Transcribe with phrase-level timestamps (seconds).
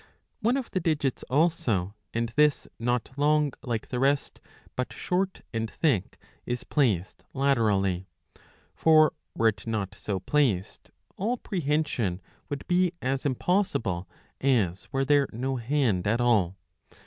[0.39, 4.41] One of the digits also, and this not long like the rest
[4.75, 8.07] but short and thick, is placed laterally.
[8.73, 12.19] For were it not so placed all prehension
[12.49, 14.09] would be as impossible,
[14.39, 16.57] as were there no hand at all.